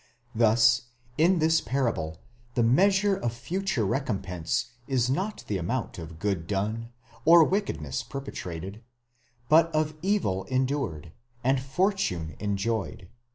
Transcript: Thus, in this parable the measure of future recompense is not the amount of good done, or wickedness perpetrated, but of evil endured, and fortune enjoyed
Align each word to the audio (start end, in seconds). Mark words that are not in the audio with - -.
Thus, 0.33 0.87
in 1.15 1.37
this 1.37 1.61
parable 1.61 2.17
the 2.55 2.63
measure 2.63 3.15
of 3.17 3.33
future 3.33 3.85
recompense 3.85 4.71
is 4.87 5.11
not 5.11 5.43
the 5.45 5.59
amount 5.59 5.99
of 5.99 6.17
good 6.17 6.47
done, 6.47 6.91
or 7.23 7.43
wickedness 7.43 8.01
perpetrated, 8.01 8.81
but 9.47 9.69
of 9.75 9.93
evil 10.01 10.45
endured, 10.45 11.11
and 11.43 11.61
fortune 11.61 12.35
enjoyed 12.39 13.09